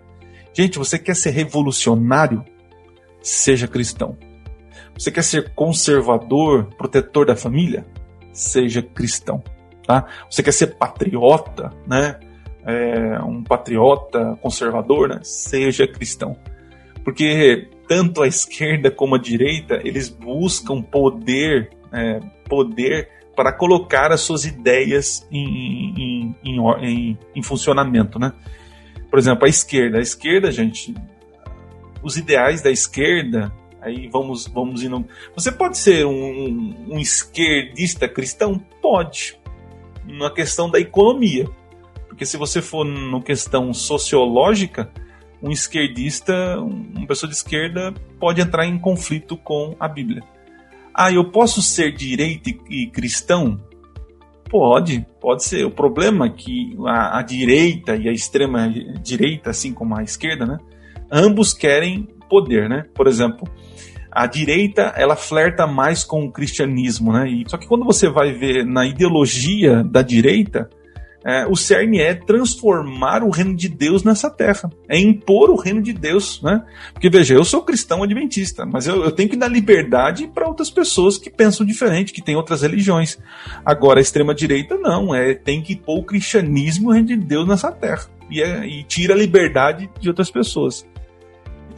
[0.53, 2.45] Gente, você quer ser revolucionário?
[3.23, 4.19] Seja cristão.
[4.99, 7.87] Você quer ser conservador, protetor da família?
[8.33, 9.43] Seja cristão.
[9.87, 10.07] Tá?
[10.31, 12.19] Você quer ser patriota, né?
[12.65, 15.21] É, um patriota conservador, né?
[15.23, 16.37] seja cristão.
[17.03, 24.21] Porque tanto a esquerda como a direita, eles buscam poder, é, poder para colocar as
[24.21, 28.33] suas ideias em, em, em, em, funcionamento, né?
[29.09, 29.99] Por exemplo, a esquerda.
[29.99, 30.95] A esquerda, gente,
[32.03, 35.05] os ideais da esquerda, aí vamos, vamos indo.
[35.35, 38.59] Você pode ser um, um esquerdista cristão?
[38.81, 39.39] Pode.
[40.07, 41.49] Na questão da economia.
[42.09, 44.91] Porque se você for na questão sociológica,
[45.43, 50.23] um esquerdista, uma pessoa de esquerda, pode entrar em conflito com a Bíblia.
[50.95, 53.59] Ah, eu posso ser direito e, cristão?
[54.51, 55.65] Pode, pode ser.
[55.65, 58.69] O problema é que a, a, direita e a extrema
[59.01, 60.59] direita, assim como a esquerda, né?
[61.11, 62.85] Ambos querem poder, né?
[62.95, 63.47] Por exemplo,
[64.11, 67.29] a direita ela flerta mais com o cristianismo, né?
[67.29, 70.71] E, só que quando você vai ver na ideologia da direita,
[71.25, 75.83] é, o cerne é transformar o reino de Deus nessa terra, é impor o reino
[75.83, 76.65] de Deus, né?
[76.95, 80.71] Porque veja, eu sou cristão adventista, mas eu, eu tenho que dar liberdade para outras
[80.71, 83.19] pessoas que pensam diferente, que têm outras religiões.
[83.65, 87.17] Agora, a extrema direita não, é tem que impor o cristianismo e o reino de
[87.17, 90.87] Deus nessa terra e, é, e tira a liberdade de outras pessoas.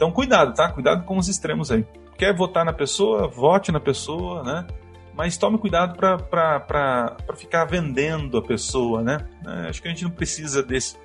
[0.03, 0.69] Então, cuidado, tá?
[0.69, 1.85] Cuidado com os extremos aí.
[2.17, 3.25] Quer votar na pessoa?
[3.25, 4.67] Vote na pessoa, né?
[5.15, 9.17] mas tome cuidado para ficar vendendo a pessoa, né?
[9.45, 10.97] É, acho que a gente não precisa desse.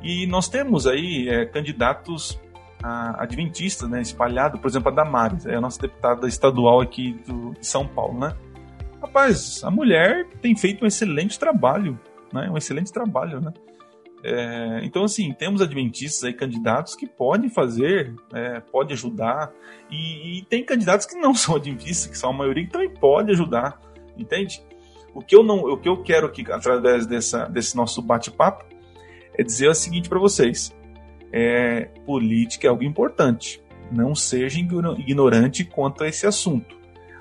[0.00, 2.40] E nós temos aí é, candidatos
[3.18, 4.00] adventistas, né?
[4.00, 8.20] Espalhado, por exemplo, a Damares, é a nossa deputada estadual aqui do, de São Paulo,
[8.20, 8.36] né?
[9.02, 11.98] Rapaz, a mulher tem feito um excelente trabalho,
[12.32, 12.48] né?
[12.48, 13.52] Um excelente trabalho, né?
[14.26, 19.52] É, então, assim, temos adventistas aí, candidatos que podem fazer, é, pode ajudar,
[19.90, 23.30] e, e, tem candidatos que não são adventistas, que são a maioria, que também pode
[23.32, 23.78] ajudar,
[24.16, 24.64] entende?
[25.14, 28.64] O que eu, não, o que eu quero aqui, através dessa, desse nosso bate-papo,
[29.36, 30.74] é dizer o seguinte para vocês:
[31.30, 33.62] é, política é algo importante.
[33.92, 36.74] Não seja ignorante quanto a esse assunto.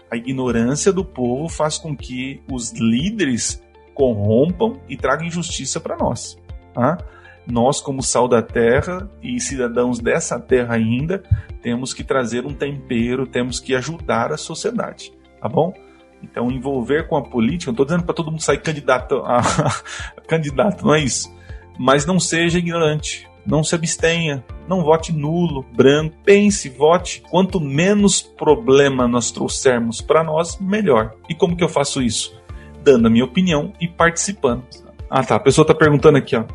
[0.10, 3.62] A ignorância do povo faz com que os líderes
[3.94, 6.42] corrompam e tragam injustiça para nós.
[6.74, 6.98] Tá?
[7.46, 11.22] Nós, como sal da terra e cidadãos dessa terra ainda,
[11.62, 15.74] temos que trazer um tempero, temos que ajudar a sociedade, tá bom?
[16.22, 19.42] Então, envolver com a política, não estou dizendo para todo mundo sair candidato a,
[20.26, 21.34] candidato, não é isso.
[21.78, 27.22] Mas não seja ignorante, não se abstenha, não vote nulo, branco, pense, vote.
[27.30, 31.14] Quanto menos problema nós trouxermos para nós, melhor.
[31.28, 32.40] E como que eu faço isso?
[32.82, 34.64] Dando a minha opinião e participando.
[35.10, 36.46] Ah tá, a pessoa está perguntando aqui, ó.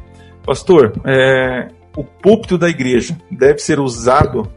[0.49, 4.51] Pastor, é, o púlpito da igreja deve ser usado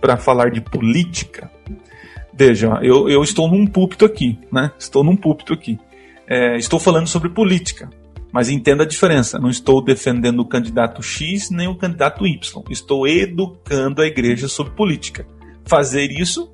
[0.00, 1.52] para falar de política?
[2.32, 4.72] Veja, eu, eu estou num púlpito aqui, né?
[4.78, 5.78] Estou num púlpito aqui.
[6.26, 7.90] É, estou falando sobre política,
[8.32, 9.38] mas entenda a diferença.
[9.38, 12.64] Não estou defendendo o candidato X nem o candidato Y.
[12.70, 15.26] Estou educando a igreja sobre política.
[15.66, 16.50] Fazer isso,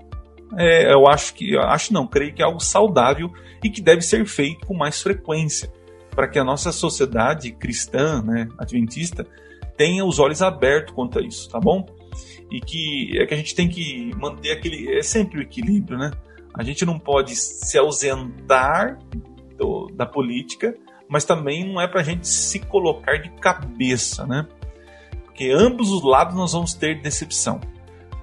[0.58, 3.30] é, eu acho que, eu acho não, creio que é algo saudável
[3.62, 5.70] e que deve ser feito com mais frequência
[6.16, 9.26] para que a nossa sociedade cristã, né, adventista,
[9.76, 11.86] tenha os olhos abertos quanto a isso, tá bom?
[12.50, 16.10] E que é que a gente tem que manter aquele é sempre o equilíbrio, né?
[16.54, 18.98] A gente não pode se ausentar
[19.58, 20.74] do, da política,
[21.06, 24.46] mas também não é para a gente se colocar de cabeça, né?
[25.26, 27.60] Porque ambos os lados nós vamos ter decepção.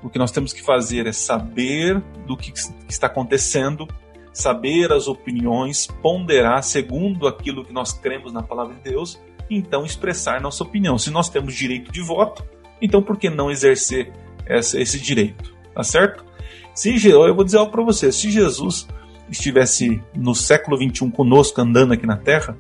[0.02, 3.88] O que nós temos que fazer é saber do que, que está acontecendo,
[4.34, 10.42] saber as opiniões, ponderar segundo aquilo que nós cremos na palavra de Deus, então expressar
[10.42, 10.98] nossa opinião.
[10.98, 12.44] Se nós temos direito de voto,
[12.82, 14.12] então por que não exercer
[14.46, 15.54] essa, esse direito?
[15.74, 16.26] Tá certo?
[16.74, 18.88] Se eu vou dizer algo para você, se Jesus
[19.30, 22.58] estivesse no século 21 conosco andando aqui na Terra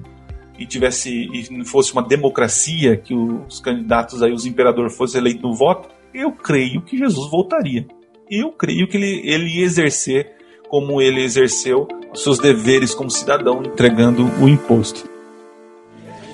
[0.57, 5.53] e tivesse e fosse uma democracia que os candidatos aí os imperadores fossem eleitos no
[5.53, 7.88] voto, eu creio que Jesus voltaria.
[8.29, 10.36] Eu creio que ele, ele ia exercer
[10.73, 15.07] como ele exerceu seus deveres como cidadão, entregando o imposto.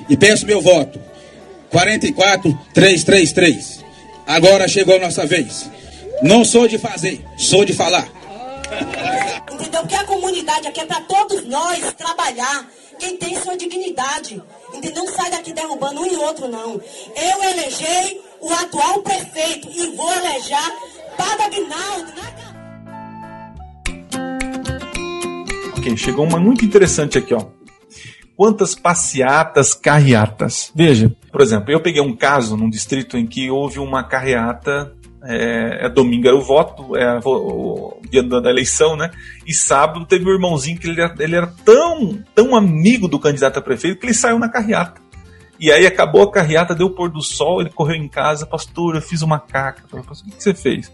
[0.08, 0.98] E peço meu voto.
[1.70, 3.84] 44333.
[4.26, 5.70] Agora chegou a nossa vez.
[6.24, 8.08] Não sou de fazer, sou de falar.
[9.52, 9.86] Entendeu?
[9.86, 12.66] Que a comunidade aqui é para todos nós trabalhar.
[12.98, 14.42] Quem tem sua dignidade.
[14.74, 15.04] Entendeu?
[15.04, 16.80] Não sai daqui derrubando um e outro, não.
[17.14, 20.74] Eu elegei o atual prefeito e vou eleger
[21.18, 22.49] Padre Aguinaldo na
[25.98, 27.46] Chegou uma muito interessante aqui, ó.
[28.36, 30.72] Quantas passeatas, carreatas?
[30.74, 35.86] Veja, por exemplo, eu peguei um caso num distrito em que houve uma carreata é,
[35.86, 39.12] é, domingo era o voto, é o, o dia da, eleição, né?
[39.46, 43.58] E sábado teve um irmãozinho que ele era, ele era, tão, tão amigo do candidato
[43.58, 45.02] a prefeito que ele saiu na carreata.
[45.60, 48.96] E aí acabou a carreata, deu o pôr do sol, ele correu em casa, pastor,
[48.96, 49.84] eu fiz uma caca.
[49.90, 50.90] Pastor, o que, que você fez?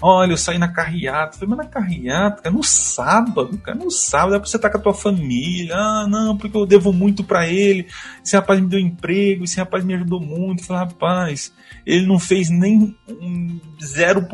[0.00, 1.38] Olha, eu saí na carreata.
[1.38, 4.78] Falei, mas na carreata, cara, no sábado, cara, no sábado é pra você estar com
[4.78, 5.74] a tua família.
[5.74, 7.86] Ah, não, porque eu devo muito para ele.
[8.24, 10.64] Esse rapaz me deu emprego, esse rapaz me ajudou muito.
[10.64, 11.52] falei, rapaz,
[11.84, 14.28] ele não fez nem um 0%,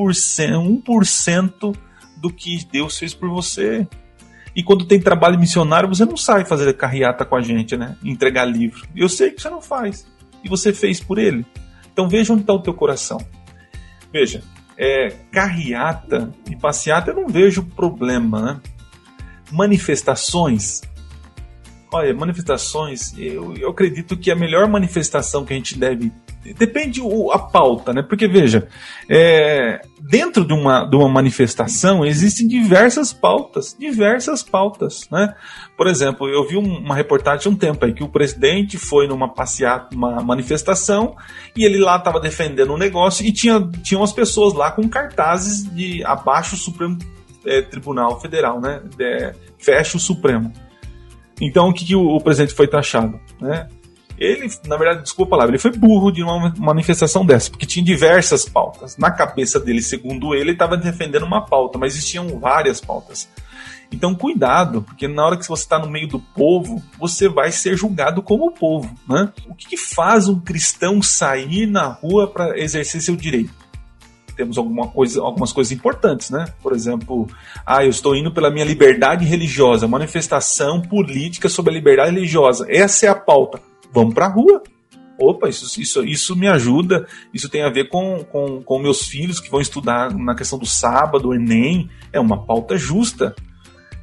[0.84, 1.76] 1%
[2.16, 3.86] do que Deus fez por você.
[4.56, 7.96] E quando tem trabalho missionário, você não sai fazer carreata com a gente, né?
[8.04, 8.86] Entregar livro.
[8.94, 10.06] Eu sei que você não faz.
[10.44, 11.44] E você fez por ele.
[11.92, 13.18] Então veja onde está o teu coração.
[14.12, 14.42] Veja,
[14.76, 18.60] é, carreata e passeata eu não vejo problema, né?
[19.50, 20.82] Manifestações.
[21.92, 26.12] Olha, manifestações, eu, eu acredito que a melhor manifestação que a gente deve
[26.52, 28.02] depende o, a pauta, né?
[28.02, 28.68] Porque veja,
[29.08, 35.34] é, dentro de uma, de uma manifestação existem diversas pautas, diversas pautas, né?
[35.76, 39.94] Por exemplo, eu vi uma reportagem um tempo aí que o presidente foi numa passeata,
[39.94, 41.16] uma manifestação
[41.56, 45.64] e ele lá estava defendendo um negócio e tinha tinha umas pessoas lá com cartazes
[45.74, 46.98] de abaixo o Supremo
[47.46, 48.82] é, Tribunal Federal, né?
[48.96, 50.52] De, fecha o Supremo.
[51.40, 53.68] Então o que, que o, o presidente foi taxado, né?
[54.18, 58.48] Ele, na verdade, desculpa palavra, ele foi burro de uma manifestação dessa, porque tinha diversas
[58.48, 58.96] pautas.
[58.96, 63.28] Na cabeça dele, segundo ele, ele estava defendendo uma pauta, mas existiam várias pautas.
[63.92, 67.76] Então, cuidado, porque na hora que você está no meio do povo, você vai ser
[67.76, 68.92] julgado como povo.
[69.08, 69.32] Né?
[69.48, 73.52] O que, que faz um cristão sair na rua para exercer seu direito?
[74.36, 76.46] Temos alguma coisa, algumas coisas importantes, né?
[76.60, 77.28] Por exemplo,
[77.64, 82.66] ah, eu estou indo pela minha liberdade religiosa, manifestação política sobre a liberdade religiosa.
[82.68, 83.60] Essa é a pauta
[83.94, 84.62] vamos para a rua.
[85.18, 89.38] Opa, isso, isso, isso me ajuda, isso tem a ver com, com, com meus filhos
[89.38, 93.34] que vão estudar na questão do sábado, o Enem, é uma pauta justa.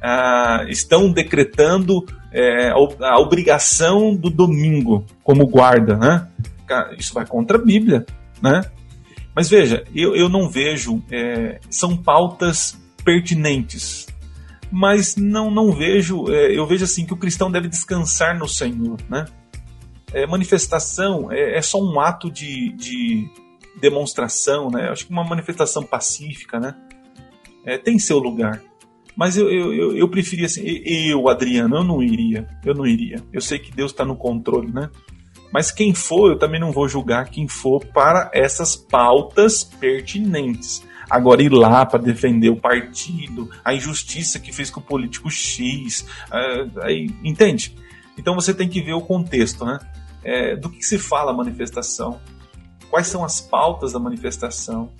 [0.02, 6.28] Ah, estão decretando é, a obrigação do domingo como guarda, né?
[6.98, 8.06] Isso vai contra a Bíblia,
[8.40, 8.62] né?
[9.34, 14.06] Mas veja, eu, eu não vejo, é, são pautas pertinentes,
[14.70, 18.98] mas não, não vejo, é, eu vejo assim que o cristão deve descansar no Senhor,
[19.08, 19.26] né?
[20.12, 23.28] É, manifestação é, é, só um ato de, de
[23.80, 24.88] demonstração, né?
[24.90, 26.74] Acho que uma manifestação pacífica, né?
[27.64, 28.62] É, tem seu lugar.
[29.16, 32.48] Mas eu, eu, eu, eu preferia assim, eu, Adriano, eu não iria.
[32.64, 33.22] Eu não iria.
[33.32, 34.90] Eu sei que Deus está no controle, né?
[35.52, 40.82] Mas quem for, eu também não vou julgar quem for para essas pautas pertinentes.
[41.10, 46.06] Agora, ir lá para defender o partido, a injustiça que fez com o político X,
[46.30, 47.76] uh, aí, entende?
[48.16, 49.78] Então você tem que ver o contexto, né?
[50.24, 52.20] É, do que se fala a manifestação,
[52.88, 54.90] quais são as pautas da manifestação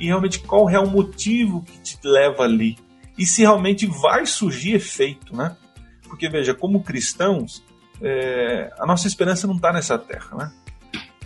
[0.00, 2.78] e realmente qual é o motivo que te leva ali
[3.18, 5.56] e se realmente vai surgir efeito, né?
[6.04, 7.62] Porque veja, como cristãos,
[8.00, 10.52] é, a nossa esperança não está nessa terra, né?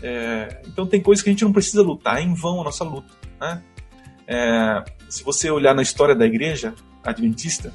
[0.02, 2.84] É, então tem coisas que a gente não precisa lutar, é em vão a nossa
[2.84, 3.62] luta, né?
[4.26, 7.72] É, se você olhar na história da igreja adventista,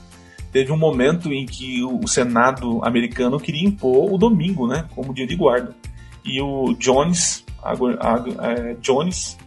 [0.51, 5.25] teve um momento em que o Senado americano queria impor o domingo, né, como dia
[5.25, 5.75] de guarda.
[6.23, 9.37] E o Jones, a, a, a, Jones,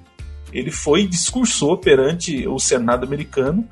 [0.53, 3.69] ele foi e discursou perante o Senado americano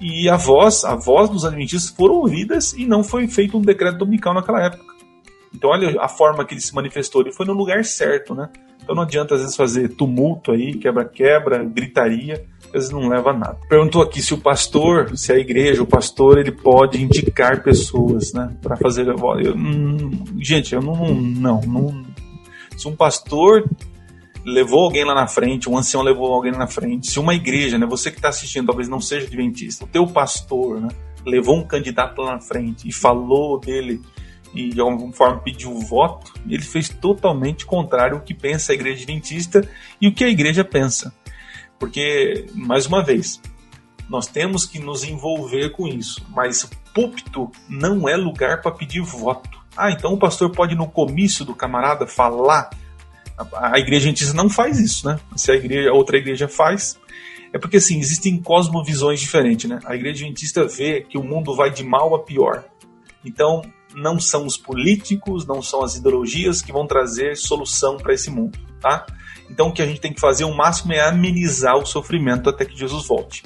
[0.00, 3.98] e a voz, a voz dos adventistas foram ouvidas e não foi feito um decreto
[3.98, 4.84] dominical naquela época.
[5.54, 8.50] Então olha a forma que ele se manifestou, ele foi no lugar certo, né?
[8.82, 12.44] Então não adianta às vezes fazer tumulto aí, quebra-quebra, gritaria,
[12.74, 13.58] vezes não leva a nada.
[13.68, 18.54] Perguntou aqui se o pastor, se a igreja, o pastor, ele pode indicar pessoas, né,
[18.60, 19.06] para fazer.
[19.06, 19.16] Eu,
[19.56, 22.04] hum, gente, eu não, não, não.
[22.76, 23.64] Se um pastor
[24.44, 27.78] levou alguém lá na frente, um ancião levou alguém lá na frente, se uma igreja,
[27.78, 30.88] né, você que está assistindo, talvez não seja adventista, o teu pastor, né,
[31.24, 34.02] levou um candidato lá na frente e falou dele
[34.54, 39.02] e de alguma forma pediu voto, ele fez totalmente contrário ao que pensa a igreja
[39.02, 39.68] adventista
[40.00, 41.12] e o que a igreja pensa.
[41.78, 43.40] Porque, mais uma vez,
[44.08, 49.58] nós temos que nos envolver com isso, mas púlpito não é lugar para pedir voto.
[49.76, 52.70] Ah, então o pastor pode no comício do camarada falar
[53.36, 55.18] a, igreja adventista não faz isso, né?
[55.36, 56.98] Se a igreja, outra igreja faz,
[57.52, 59.80] é porque assim, existem cosmovisões diferentes, né?
[59.84, 62.64] A igreja adventista vê que o mundo vai de mal a pior.
[63.24, 63.62] Então,
[63.94, 68.58] não são os políticos, não são as ideologias que vão trazer solução para esse mundo,
[68.80, 69.06] tá?
[69.54, 72.64] Então, o que a gente tem que fazer o máximo é amenizar o sofrimento até
[72.64, 73.44] que Jesus volte.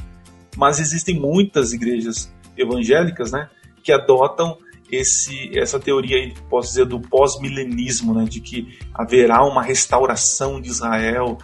[0.57, 3.51] Mas existem muitas igrejas evangélicas, né,
[3.85, 4.57] que adotam
[4.91, 10.69] esse, essa teoria aí, posso dizer, do pós-milenismo, né, de que haverá uma restauração de
[10.71, 11.37] Israel.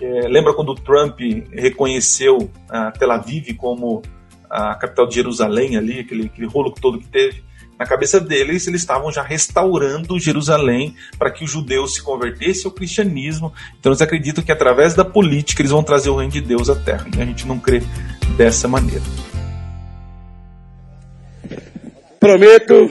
[0.00, 1.18] É, lembra quando Trump
[1.52, 4.02] reconheceu a Tel Aviv como
[4.48, 7.42] a capital de Jerusalém ali, aquele, aquele rolo todo que teve?
[7.82, 12.70] Na cabeça deles, eles estavam já restaurando Jerusalém para que os judeus se convertessem ao
[12.70, 13.52] cristianismo.
[13.76, 16.76] Então eles acreditam que através da política eles vão trazer o reino de Deus à
[16.76, 17.08] terra.
[17.12, 17.82] E a gente não crê
[18.36, 19.02] dessa maneira.
[22.20, 22.88] Prometo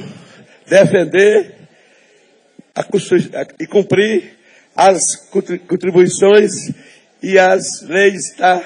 [0.68, 1.56] defender
[3.58, 4.34] e cumprir
[4.76, 5.16] as
[5.70, 6.52] contribuições
[7.24, 8.62] e as leis da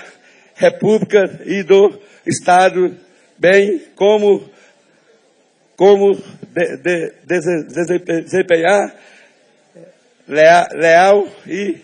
[0.55, 1.93] República e do
[2.25, 2.97] Estado,
[3.37, 4.54] bem como,
[5.75, 8.93] como de, de, de, desempenhar
[10.27, 11.81] leal, leal e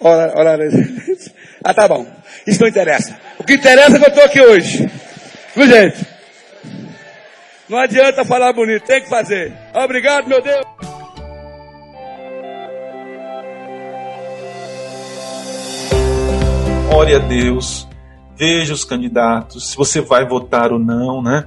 [0.00, 0.70] horário.
[1.64, 2.04] Ah, tá bom.
[2.44, 3.16] Isso não interessa.
[3.38, 4.90] O que interessa é que eu estou aqui hoje.
[5.54, 6.04] Viu, gente?
[7.68, 9.52] Não adianta falar bonito, tem que fazer.
[9.72, 10.66] Obrigado, meu Deus.
[16.92, 17.88] Ore a Deus,
[18.36, 21.46] veja os candidatos, se você vai votar ou não, né?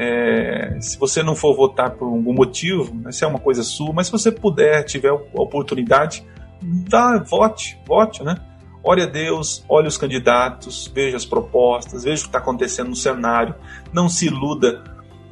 [0.00, 4.06] É, se você não for votar por algum motivo, isso é uma coisa sua, mas
[4.06, 6.24] se você puder, tiver a oportunidade,
[6.62, 8.36] dá, vote, vote, né?
[8.80, 12.94] Ore a Deus, olhe os candidatos, veja as propostas, veja o que está acontecendo no
[12.94, 13.56] cenário,
[13.92, 14.84] não se iluda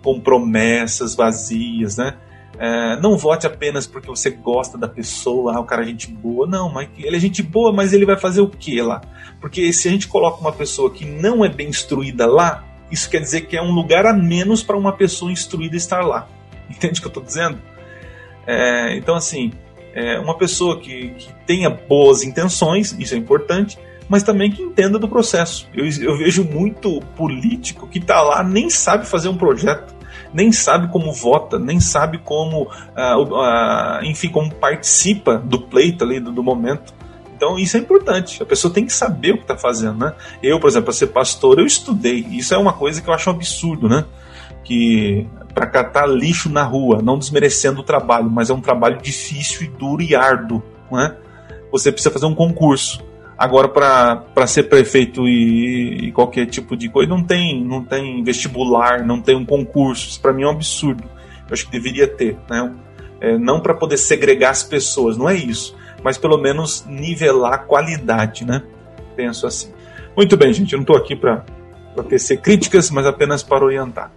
[0.03, 2.17] com promessas vazias, né?
[2.59, 6.45] É, não vote apenas porque você gosta da pessoa, ah, o cara é gente boa.
[6.45, 9.01] Não, mas ele é gente boa, mas ele vai fazer o que lá?
[9.41, 13.20] Porque se a gente coloca uma pessoa que não é bem instruída lá, isso quer
[13.20, 16.28] dizer que é um lugar a menos para uma pessoa instruída estar lá.
[16.70, 17.59] Entende o que eu estou dizendo?
[18.47, 19.53] É, então, assim,
[19.95, 23.78] é, uma pessoa que, que, tenha boas intenções, isso é importante,
[24.09, 25.68] mas também que entenda do processo.
[25.74, 29.97] Eu, eu vejo muito político que está lá, nem sabe fazer um projeto
[30.32, 36.20] nem sabe como vota, nem sabe como, uh, uh, enfim, como participa do pleito ali,
[36.20, 36.95] do, do momento.
[37.37, 38.43] Então isso é importante.
[38.43, 40.14] A pessoa tem que saber o que está fazendo, né?
[40.43, 42.26] Eu, por exemplo, para ser pastor, eu estudei.
[42.30, 44.05] Isso é uma coisa que eu acho um absurdo, né?
[44.64, 49.66] Que para catar lixo na rua, não desmerecendo o trabalho, mas é um trabalho difícil
[49.66, 51.14] e duro e árduo, né?
[51.70, 53.05] Você precisa fazer um concurso.
[53.39, 59.05] Agora, para ser prefeito e, e, qualquer tipo de coisa, não tem, não tem vestibular,
[59.05, 60.09] não tem um concurso.
[60.09, 61.05] Isso para mim é um absurdo.
[61.05, 62.72] Eu acho que deveria ter, né?
[63.20, 65.74] É, não para poder segregar as pessoas, não é isso,
[66.07, 68.63] mas pelo menos nivelar a qualidade, né?
[69.17, 69.73] Penso assim.
[70.17, 71.43] Muito bem, gente, eu não estou aqui para
[72.09, 74.13] tecer críticas, mas apenas para orientar.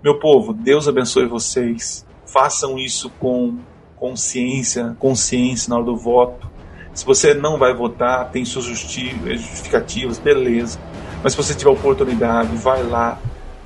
[0.00, 2.06] Meu povo, Deus abençoe vocês.
[2.24, 3.58] Façam isso com
[3.96, 6.48] consciência, consciência na hora do voto.
[6.94, 10.78] Se você não vai votar, tem suas justificativas, beleza.
[11.20, 13.18] Mas se você tiver oportunidade, vai lá,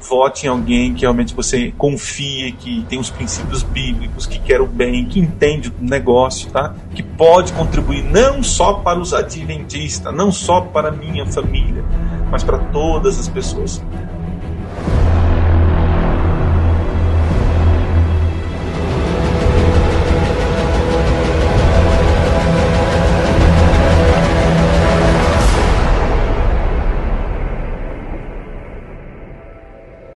[0.09, 4.67] vote em alguém que realmente você confie, que tem os princípios bíblicos, que quer o
[4.67, 6.75] bem, que entende o negócio, tá?
[6.95, 11.85] Que pode contribuir não só para os adventistas, não só para a minha família,
[12.31, 13.83] mas para todas as pessoas.